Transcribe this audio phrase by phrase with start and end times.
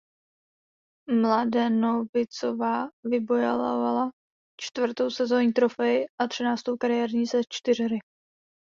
[1.13, 4.09] Mladenovicová vybojovala
[4.61, 7.99] čtvrtou sezónní trofej a třináctou kariérní ze čtyřhry.